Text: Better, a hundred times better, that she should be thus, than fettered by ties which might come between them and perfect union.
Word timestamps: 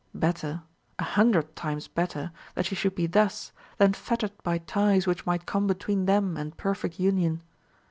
Better, 0.15 0.63
a 0.97 1.03
hundred 1.03 1.55
times 1.55 1.87
better, 1.87 2.31
that 2.55 2.65
she 2.65 2.73
should 2.73 2.95
be 2.95 3.05
thus, 3.05 3.51
than 3.77 3.93
fettered 3.93 4.31
by 4.41 4.57
ties 4.57 5.05
which 5.05 5.27
might 5.27 5.45
come 5.45 5.67
between 5.67 6.07
them 6.07 6.37
and 6.37 6.57
perfect 6.57 6.99
union. 6.99 7.43